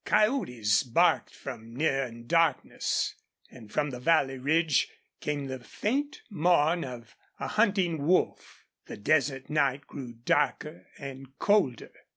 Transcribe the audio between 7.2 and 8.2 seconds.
a hunting